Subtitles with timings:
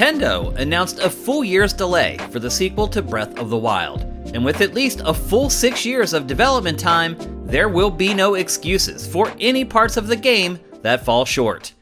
[0.00, 4.02] Nintendo announced a full year's delay for the sequel to Breath of the Wild.
[4.34, 7.16] And with at least a full six years of development time,
[7.46, 11.72] there will be no excuses for any parts of the game that fall short.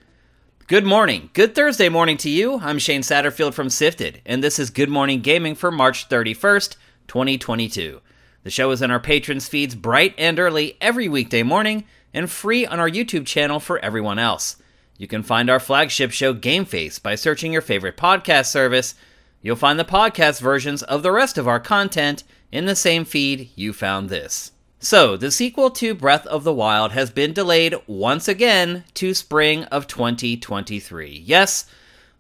[0.69, 1.31] Good morning.
[1.33, 2.61] Good Thursday morning to you.
[2.61, 6.77] I'm Shane Satterfield from Sifted, and this is Good Morning Gaming for March 31st,
[7.07, 8.03] 2022.
[8.43, 12.67] The show is in our patrons' feeds bright and early every weekday morning and free
[12.67, 14.57] on our YouTube channel for everyone else.
[14.99, 18.95] You can find our flagship show Game Face by searching your favorite podcast service.
[19.41, 23.49] You'll find the podcast versions of the rest of our content in the same feed
[23.55, 24.53] you found this.
[24.81, 29.65] So, the sequel to Breath of the Wild has been delayed once again to spring
[29.65, 31.25] of 2023.
[31.27, 31.67] Yes,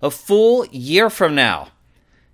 [0.02, 1.68] a full year from now.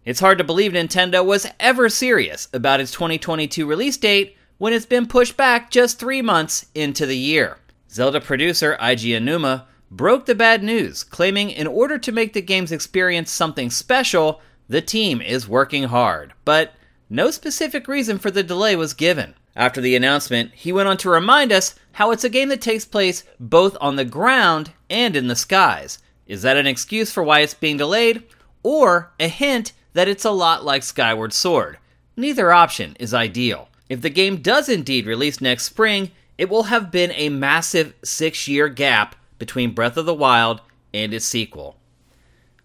[0.07, 4.87] It's hard to believe Nintendo was ever serious about its 2022 release date when it's
[4.87, 7.59] been pushed back just three months into the year.
[7.91, 12.73] Zelda producer Eiji Aonuma broke the bad news, claiming in order to make the game's
[12.73, 16.33] experience something special, the team is working hard.
[16.47, 16.73] But
[17.11, 19.35] no specific reason for the delay was given.
[19.57, 22.85] After the announcement, he went on to remind us how it's a game that takes
[22.85, 25.99] place both on the ground and in the skies.
[26.27, 28.25] Is that an excuse for why it's being delayed?
[28.63, 31.79] Or a hint that it's a lot like Skyward Sword?
[32.17, 33.69] Neither option is ideal.
[33.89, 38.49] If the game does indeed release next spring, it will have been a massive six
[38.49, 40.61] year gap between Breath of the Wild
[40.93, 41.77] and its sequel.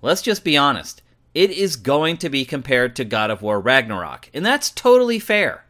[0.01, 1.01] Let's just be honest,
[1.35, 5.65] it is going to be compared to God of War Ragnarok, and that's totally fair.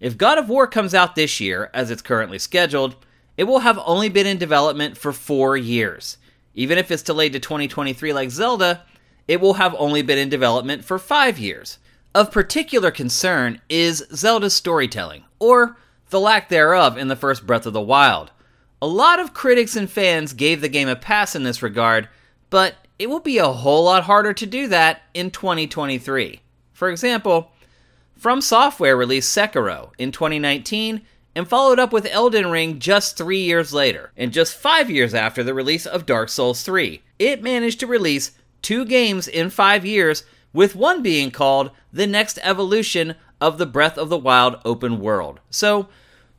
[0.00, 2.96] If God of War comes out this year, as it's currently scheduled,
[3.36, 6.18] it will have only been in development for four years.
[6.54, 8.82] Even if it's delayed to 2023 like Zelda,
[9.28, 11.78] it will have only been in development for five years.
[12.14, 15.76] Of particular concern is Zelda's storytelling, or
[16.10, 18.30] the lack thereof in the first Breath of the Wild.
[18.80, 22.08] A lot of critics and fans gave the game a pass in this regard,
[22.48, 26.40] but it will be a whole lot harder to do that in 2023.
[26.72, 27.52] For example,
[28.16, 31.02] From Software released Sekiro in 2019
[31.34, 35.44] and followed up with Elden Ring just three years later, and just five years after
[35.44, 37.02] the release of Dark Souls 3.
[37.18, 38.32] It managed to release
[38.62, 43.98] two games in five years, with one being called the next evolution of the Breath
[43.98, 45.40] of the Wild open world.
[45.50, 45.88] So,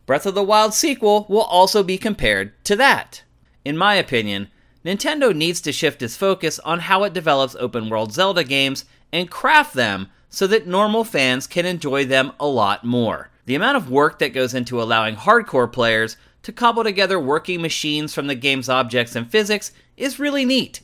[0.07, 3.21] Breath of the Wild sequel will also be compared to that.
[3.63, 4.47] In my opinion,
[4.83, 9.29] Nintendo needs to shift its focus on how it develops open world Zelda games and
[9.29, 13.29] craft them so that normal fans can enjoy them a lot more.
[13.45, 18.13] The amount of work that goes into allowing hardcore players to cobble together working machines
[18.13, 20.81] from the game's objects and physics is really neat,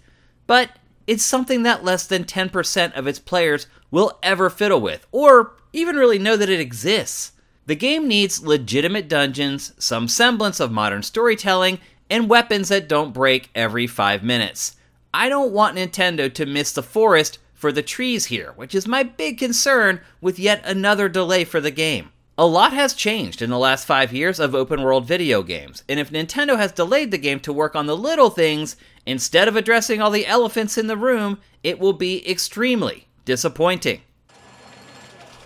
[0.47, 0.71] but
[1.07, 5.95] it's something that less than 10% of its players will ever fiddle with, or even
[5.95, 7.33] really know that it exists.
[7.65, 11.79] The game needs legitimate dungeons, some semblance of modern storytelling,
[12.09, 14.75] and weapons that don't break every 5 minutes.
[15.13, 19.03] I don't want Nintendo to miss the forest for the trees here, which is my
[19.03, 22.09] big concern with yet another delay for the game.
[22.37, 25.97] A lot has changed in the last five years of open world video games, and
[25.97, 28.75] if Nintendo has delayed the game to work on the little things
[29.05, 34.01] instead of addressing all the elephants in the room, it will be extremely disappointing.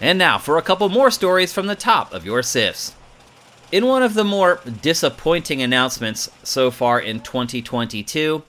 [0.01, 2.95] And now for a couple more stories from the top of your SIFs.
[3.71, 8.41] In one of the more disappointing announcements so far in 2022,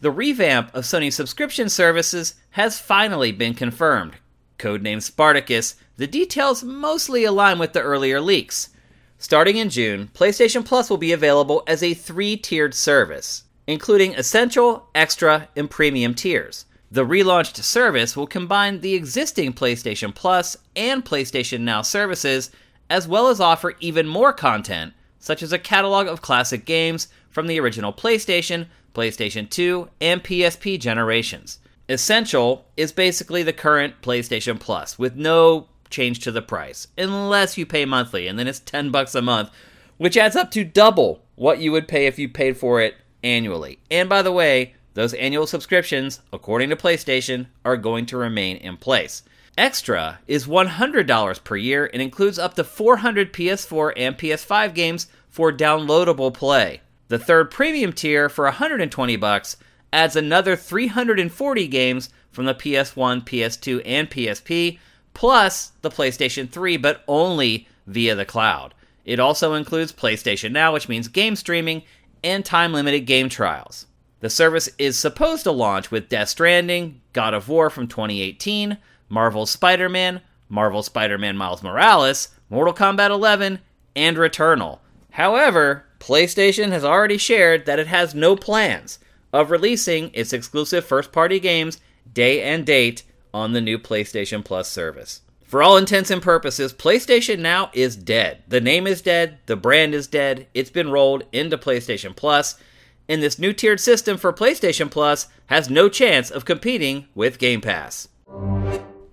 [0.00, 4.14] the revamp of Sony's subscription services has finally been confirmed.
[4.58, 8.70] Codenamed Spartacus, the details mostly align with the earlier leaks.
[9.18, 14.88] Starting in June, PlayStation Plus will be available as a three tiered service, including Essential,
[14.94, 16.66] Extra, and Premium tiers.
[16.90, 22.50] The relaunched service will combine the existing PlayStation Plus and PlayStation Now services,
[22.90, 27.48] as well as offer even more content, such as a catalog of classic games from
[27.48, 31.58] the original PlayStation, PlayStation 2, and PSP generations.
[31.88, 37.66] Essential is basically the current PlayStation Plus, with no change to the price, unless you
[37.66, 39.50] pay monthly, and then it's 10 bucks a month,
[39.98, 42.94] which adds up to double what you would pay if you paid for it
[43.24, 43.80] annually.
[43.90, 48.76] And by the way, those annual subscriptions, according to PlayStation, are going to remain in
[48.76, 49.24] place.
[49.58, 55.52] Extra is $100 per year and includes up to 400 PS4 and PS5 games for
[55.52, 56.80] downloadable play.
[57.08, 59.56] The third premium tier for 120 bucks
[59.92, 64.78] adds another 340 games from the PS1, PS2, and PSP,
[65.12, 68.74] plus the PlayStation 3, but only via the cloud.
[69.04, 71.82] It also includes PlayStation Now, which means game streaming,
[72.24, 73.86] and time limited game trials.
[74.20, 78.78] The service is supposed to launch with Death Stranding, God of War from 2018,
[79.10, 83.58] Marvel's Spider Man, Marvel Spider Man Miles Morales, Mortal Kombat 11,
[83.94, 84.78] and Returnal.
[85.10, 88.98] However, PlayStation has already shared that it has no plans
[89.32, 91.80] of releasing its exclusive first party games
[92.12, 95.22] day and date on the new PlayStation Plus service.
[95.44, 98.42] For all intents and purposes, PlayStation Now is dead.
[98.46, 102.60] The name is dead, the brand is dead, it's been rolled into PlayStation Plus,
[103.08, 107.62] and this new tiered system for PlayStation Plus has no chance of competing with Game
[107.62, 108.08] Pass.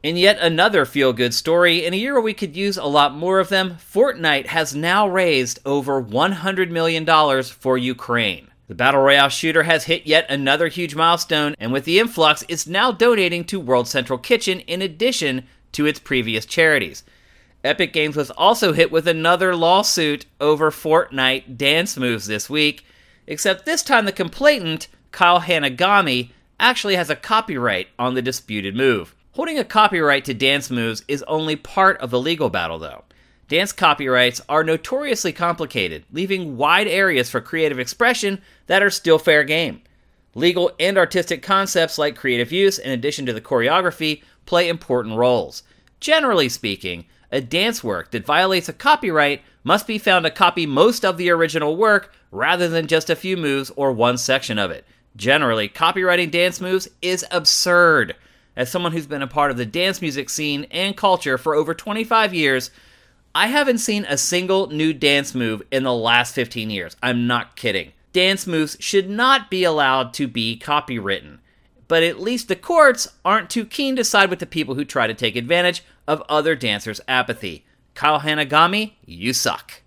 [0.03, 3.13] In yet another feel good story, in a year where we could use a lot
[3.13, 8.47] more of them, Fortnite has now raised over $100 million for Ukraine.
[8.67, 12.65] The Battle Royale shooter has hit yet another huge milestone, and with the influx, it's
[12.65, 15.43] now donating to World Central Kitchen in addition
[15.73, 17.03] to its previous charities.
[17.63, 22.85] Epic Games was also hit with another lawsuit over Fortnite dance moves this week,
[23.27, 29.13] except this time the complainant, Kyle Hanagami, actually has a copyright on the disputed move.
[29.33, 33.05] Holding a copyright to dance moves is only part of the legal battle, though.
[33.47, 39.45] Dance copyrights are notoriously complicated, leaving wide areas for creative expression that are still fair
[39.45, 39.83] game.
[40.35, 45.63] Legal and artistic concepts like creative use, in addition to the choreography, play important roles.
[46.01, 51.05] Generally speaking, a dance work that violates a copyright must be found to copy most
[51.05, 54.85] of the original work rather than just a few moves or one section of it.
[55.15, 58.15] Generally, copywriting dance moves is absurd.
[58.55, 61.73] As someone who's been a part of the dance music scene and culture for over
[61.73, 62.69] 25 years,
[63.33, 66.97] I haven't seen a single new dance move in the last 15 years.
[67.01, 67.93] I'm not kidding.
[68.11, 71.39] Dance moves should not be allowed to be copywritten.
[71.87, 75.07] But at least the courts aren't too keen to side with the people who try
[75.07, 77.65] to take advantage of other dancers' apathy.
[77.93, 79.81] Kyle Hanagami, you suck.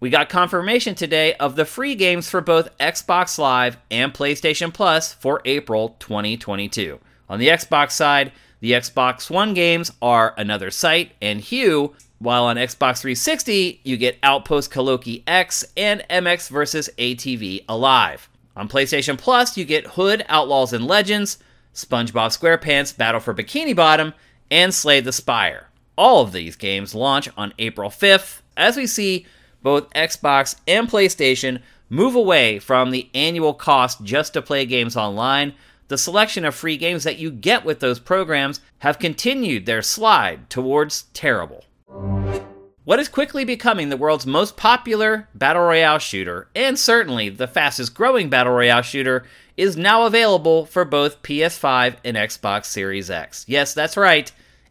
[0.00, 5.12] We got confirmation today of the free games for both Xbox Live and PlayStation Plus
[5.12, 6.98] for April 2022.
[7.28, 12.56] On the Xbox side, the Xbox One games are Another Sight and Hue, while on
[12.56, 16.88] Xbox 360, you get Outpost Kaloki X and MX vs.
[16.96, 18.28] ATV Alive.
[18.56, 21.38] On PlayStation Plus, you get Hood, Outlaws and Legends,
[21.74, 24.14] SpongeBob SquarePants Battle for Bikini Bottom,
[24.50, 25.68] and Slay the Spire.
[25.98, 29.26] All of these games launch on April 5th, as we see
[29.62, 35.52] both Xbox and PlayStation move away from the annual cost just to play games online.
[35.88, 40.50] The selection of free games that you get with those programs have continued their slide
[40.50, 41.64] towards terrible.
[42.86, 47.94] What is quickly becoming the world's most popular Battle Royale shooter, and certainly the fastest
[47.94, 49.24] growing Battle Royale shooter,
[49.56, 53.44] is now available for both PS5 and Xbox Series X.
[53.48, 54.30] Yes, that's right,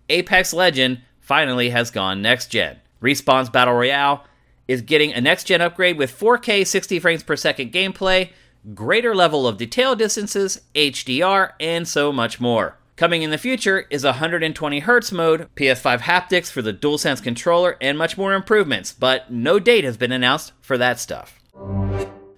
[0.09, 2.77] Apex Legend finally has gone next gen.
[3.01, 4.23] Respawn's Battle Royale
[4.67, 8.29] is getting a next gen upgrade with 4K 60 frames per second gameplay,
[8.73, 12.77] greater level of detail distances, HDR, and so much more.
[12.95, 17.97] Coming in the future is 120 Hz mode, PS5 haptics for the DualSense controller, and
[17.97, 21.39] much more improvements, but no date has been announced for that stuff.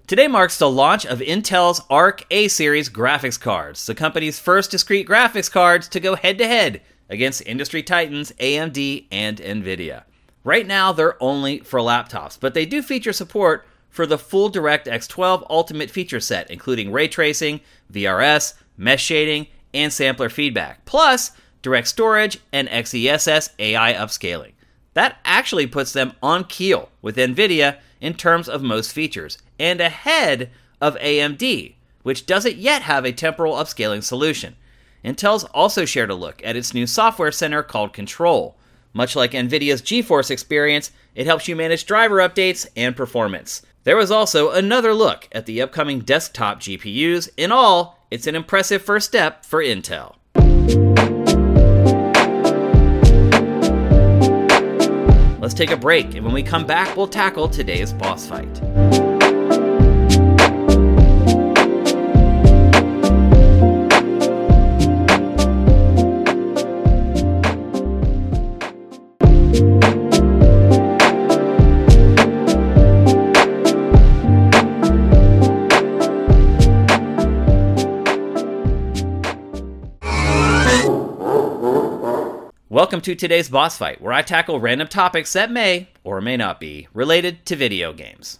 [0.07, 5.07] Today marks the launch of Intel's Arc A series graphics cards, the company's first discrete
[5.07, 10.03] graphics cards to go head to head against industry titans AMD and Nvidia.
[10.44, 15.07] Right now, they're only for laptops, but they do feature support for the full DirectX
[15.07, 17.61] 12 Ultimate feature set, including ray tracing,
[17.91, 21.31] VRS, mesh shading, and sampler feedback, plus
[21.63, 24.51] direct storage and XeSS AI upscaling.
[24.94, 30.51] That actually puts them on keel with NVIDIA in terms of most features, and ahead
[30.80, 31.73] of AMD,
[32.04, 34.56] which doesn't yet have a temporal upscaling solution.
[35.04, 38.56] Intel's also shared a look at its new software center called Control.
[38.94, 43.63] Much like NVIDIA's GeForce experience, it helps you manage driver updates and performance.
[43.87, 47.29] There was also another look at the upcoming desktop GPUs.
[47.37, 50.15] In all, it's an impressive first step for Intel.
[55.39, 58.61] Let's take a break, and when we come back, we'll tackle today's boss fight.
[82.87, 86.57] Welcome to today's boss fight, where I tackle random topics that may, or may not
[86.57, 88.39] be, related to video games.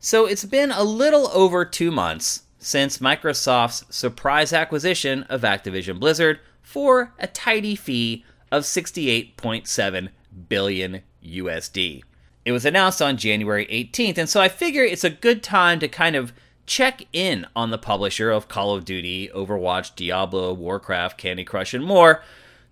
[0.00, 6.40] So it's been a little over two months since Microsoft's surprise acquisition of Activision Blizzard
[6.60, 10.08] for a tidy fee of 68.7
[10.48, 12.02] billion USD.
[12.44, 15.86] It was announced on January 18th, and so I figure it's a good time to
[15.86, 16.32] kind of
[16.66, 21.84] check in on the publisher of Call of Duty, Overwatch, Diablo, Warcraft, Candy Crush, and
[21.84, 22.20] more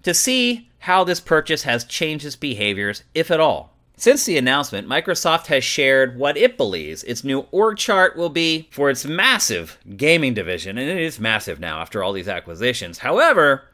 [0.03, 3.75] to see how this purchase has changed its behaviors, if at all.
[3.97, 8.69] Since the announcement, Microsoft has shared what it believes its new org chart will be
[8.71, 12.99] for its massive gaming division, and it is massive now after all these acquisitions.
[12.99, 13.65] However,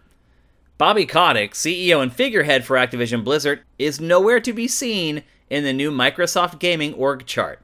[0.78, 5.74] Bobby Kotick, CEO and figurehead for Activision Blizzard, is nowhere to be seen in the
[5.74, 7.60] new Microsoft Gaming org chart.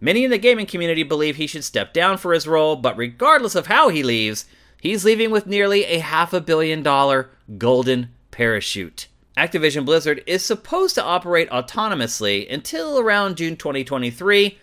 [0.00, 3.54] Many in the gaming community believe he should step down for his role, but regardless
[3.54, 4.46] of how he leaves,
[4.84, 9.08] he's leaving with nearly a half a billion dollar golden parachute.
[9.36, 14.56] Activision Blizzard is supposed to operate autonomously until around June 2023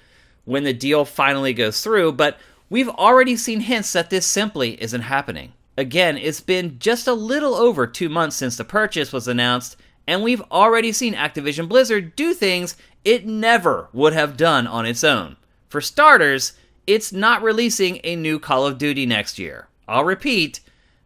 [0.45, 2.37] when the deal finally goes through, but
[2.69, 5.51] we've already seen hints that this simply isn't happening.
[5.77, 9.75] Again, it's been just a little over two months since the purchase was announced,
[10.07, 15.03] and we've already seen Activision Blizzard do things it never would have done on its
[15.03, 15.35] own.
[15.67, 16.53] For starters,
[16.85, 19.67] it's not releasing a new Call of Duty next year.
[19.91, 20.61] I'll repeat,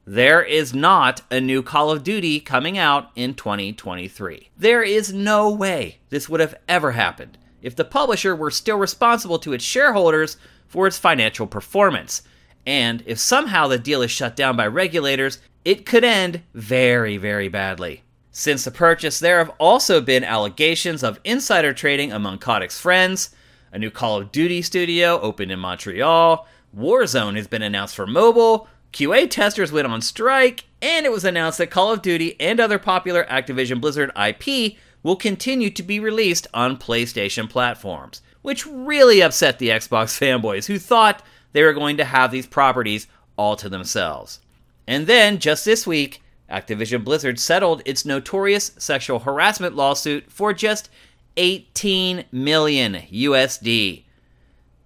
[0.06, 4.52] there is not a new Call of Duty coming out in 2023.
[4.56, 9.40] There is no way this would have ever happened if the publisher were still responsible
[9.40, 10.38] to its shareholders
[10.68, 12.22] for its financial performance.
[12.64, 17.48] And if somehow the deal is shut down by regulators, it could end very, very
[17.48, 18.04] badly.
[18.30, 23.32] Since the purchase, there have also been allegations of insider trading among Kotick's friends.
[23.72, 26.48] A new Call of Duty studio opened in Montreal.
[26.78, 28.68] Warzone has been announced for mobile.
[28.96, 32.80] QA testers went on strike, and it was announced that Call of Duty and other
[32.80, 39.60] popular Activision Blizzard IP will continue to be released on PlayStation platforms, which really upset
[39.60, 41.22] the Xbox fanboys who thought
[41.52, 44.40] they were going to have these properties all to themselves.
[44.88, 50.90] And then, just this week, Activision Blizzard settled its notorious sexual harassment lawsuit for just
[51.36, 54.04] 18 million USD.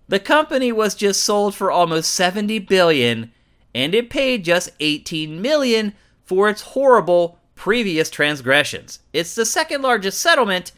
[0.08, 3.32] The company was just sold for almost 70 billion
[3.74, 9.00] and it paid just 18 million for its horrible previous transgressions.
[9.14, 10.72] It's the second largest settlement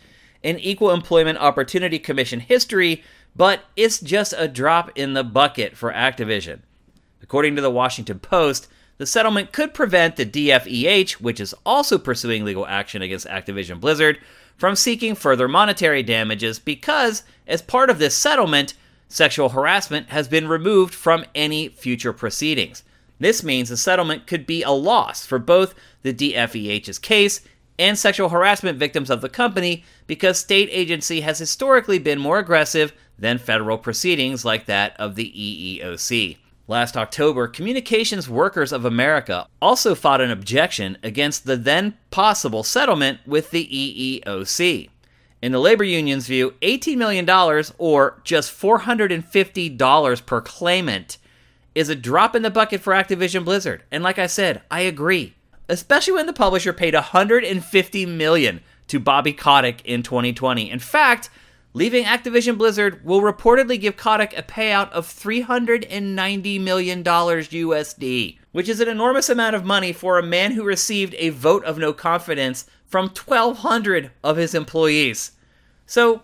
[0.44, 3.04] in Equal Employment Opportunity Commission history,
[3.36, 6.60] but it's just a drop in the bucket for Activision.
[7.22, 8.68] According to the Washington Post,
[8.98, 14.20] the settlement could prevent the DFEH, which is also pursuing legal action against Activision Blizzard,
[14.58, 18.74] from seeking further monetary damages because, as part of this settlement,
[19.12, 22.84] sexual harassment has been removed from any future proceedings.
[23.20, 27.42] This means the settlement could be a loss for both the DFEH's case
[27.78, 32.94] and sexual harassment victims of the company because state agency has historically been more aggressive
[33.18, 36.38] than federal proceedings like that of the EEOC.
[36.68, 43.20] Last October, Communications Workers of America also fought an objection against the then possible settlement
[43.26, 44.90] with the EEOC.
[45.42, 47.28] In the labor union's view, $18 million,
[47.80, 51.18] or just $450 per claimant,
[51.74, 53.84] is a drop in the bucket for Activision Blizzard.
[53.92, 55.34] And like I said, I agree.
[55.68, 60.70] Especially when the publisher paid 150 million to Bobby Kotick in 2020.
[60.70, 61.30] In fact,
[61.74, 68.82] leaving Activision Blizzard will reportedly give Kotick a payout of $390 million USD, which is
[68.82, 72.66] an enormous amount of money for a man who received a vote of no confidence
[72.92, 75.32] from 1,200 of his employees.
[75.86, 76.24] So,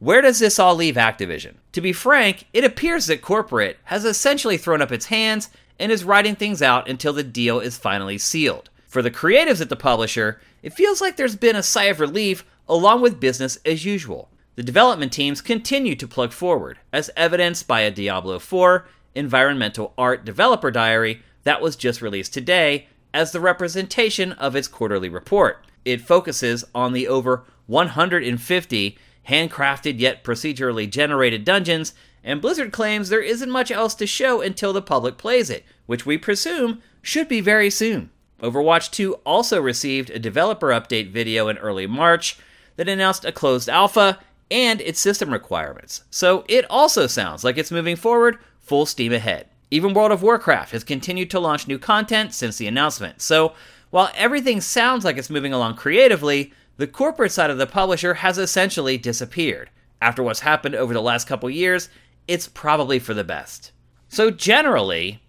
[0.00, 1.54] where does this all leave Activision?
[1.72, 6.02] To be frank, it appears that corporate has essentially thrown up its hands and is
[6.02, 8.70] writing things out until the deal is finally sealed.
[8.88, 12.44] For the creatives at the publisher, it feels like there's been a sigh of relief
[12.68, 14.28] along with business as usual.
[14.56, 20.24] The development teams continue to plug forward, as evidenced by a Diablo 4 environmental art
[20.24, 25.64] developer diary that was just released today as the representation of its quarterly report.
[25.84, 31.94] It focuses on the over 150 handcrafted yet procedurally generated dungeons,
[32.24, 36.04] and Blizzard claims there isn't much else to show until the public plays it, which
[36.04, 38.10] we presume should be very soon.
[38.42, 42.38] Overwatch 2 also received a developer update video in early March
[42.76, 44.18] that announced a closed alpha
[44.50, 49.46] and its system requirements, so it also sounds like it's moving forward full steam ahead.
[49.70, 53.52] Even World of Warcraft has continued to launch new content since the announcement, so
[53.90, 58.38] while everything sounds like it's moving along creatively, the corporate side of the publisher has
[58.38, 59.70] essentially disappeared.
[60.00, 61.88] After what's happened over the last couple years,
[62.26, 63.72] it's probably for the best.
[64.08, 65.20] So, generally,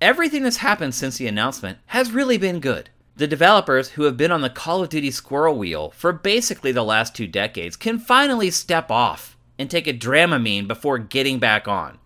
[0.00, 2.90] everything that's happened since the announcement has really been good.
[3.16, 6.84] The developers who have been on the Call of Duty squirrel wheel for basically the
[6.84, 11.98] last two decades can finally step off and take a Dramamine before getting back on.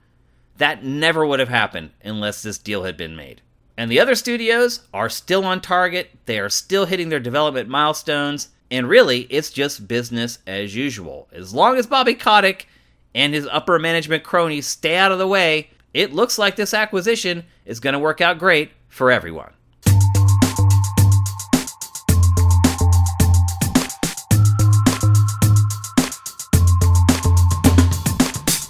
[0.56, 3.42] That never would have happened unless this deal had been made.
[3.76, 8.48] And the other studios are still on target, they are still hitting their development milestones,
[8.70, 11.28] and really, it's just business as usual.
[11.32, 12.66] As long as Bobby Kotick
[13.14, 17.44] and his upper management cronies stay out of the way, it looks like this acquisition
[17.64, 19.52] is going to work out great for everyone.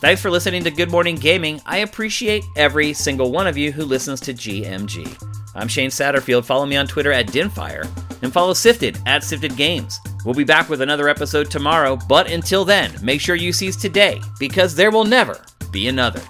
[0.04, 1.62] Thanks for listening to Good Morning Gaming.
[1.64, 5.16] I appreciate every single one of you who listens to GMG.
[5.54, 6.44] I'm Shane Satterfield.
[6.44, 7.88] Follow me on Twitter at Dinfire
[8.20, 9.98] and follow Sifted at Sifted Games.
[10.26, 14.20] We'll be back with another episode tomorrow, but until then, make sure you seize today
[14.38, 15.42] because there will never
[15.72, 16.20] be another.